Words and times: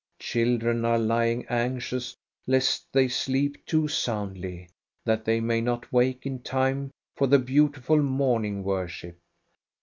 ^ 0.15 0.19
Children 0.19 0.83
are 0.83 0.97
lying 0.97 1.45
anxious 1.47 2.17
lest 2.47 2.87
they 2.91 3.07
sleep 3.07 3.63
too 3.67 3.87
soundly, 3.87 4.67
that 5.05 5.25
they 5.25 5.39
may 5.39 5.61
not 5.61 5.93
wake 5.93 6.25
in 6.25 6.39
time 6.41 6.89
for 7.15 7.27
the 7.27 7.37
beautiful 7.37 8.01
morning 8.01 8.63
worship. 8.63 9.19